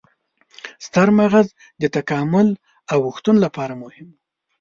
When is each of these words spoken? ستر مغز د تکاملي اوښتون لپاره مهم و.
ستر 0.85 1.07
مغز 1.19 1.47
د 1.81 1.83
تکاملي 1.95 2.55
اوښتون 2.95 3.35
لپاره 3.45 3.73
مهم 3.83 4.07
و. 4.11 4.13